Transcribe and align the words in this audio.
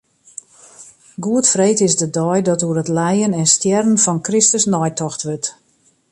Goedfreed 1.23 1.79
is 1.87 1.95
de 1.99 2.07
dei 2.17 2.39
dat 2.47 2.63
oer 2.67 2.77
it 2.83 2.91
lijen 2.99 3.31
en 3.39 3.47
stjerren 3.55 3.97
fan 4.03 4.21
Kristus 4.27 4.65
neitocht 4.73 5.21
wurdt. 5.25 5.49